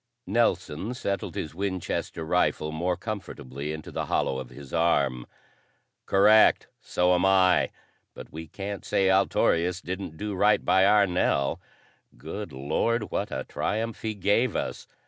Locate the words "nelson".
0.25-0.95